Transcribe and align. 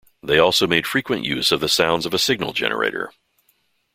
They 0.23 0.39
also 0.39 0.65
made 0.65 0.87
frequent 0.87 1.25
use 1.25 1.51
of 1.51 1.59
the 1.59 1.69
sounds 1.69 2.07
of 2.07 2.13
a 2.15 2.17
signal 2.17 2.53
generator. 2.53 3.13